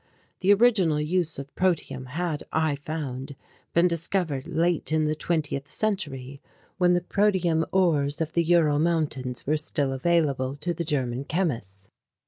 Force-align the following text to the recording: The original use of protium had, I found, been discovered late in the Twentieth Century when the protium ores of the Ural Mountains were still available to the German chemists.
The 0.39 0.51
original 0.51 0.99
use 0.99 1.37
of 1.37 1.53
protium 1.53 2.07
had, 2.07 2.41
I 2.51 2.75
found, 2.75 3.35
been 3.75 3.87
discovered 3.87 4.47
late 4.47 4.91
in 4.91 5.05
the 5.05 5.13
Twentieth 5.13 5.69
Century 5.71 6.41
when 6.79 6.95
the 6.95 7.01
protium 7.01 7.63
ores 7.71 8.19
of 8.19 8.33
the 8.33 8.41
Ural 8.43 8.79
Mountains 8.79 9.45
were 9.45 9.57
still 9.57 9.93
available 9.93 10.55
to 10.55 10.73
the 10.73 10.83
German 10.83 11.25
chemists. 11.25 11.91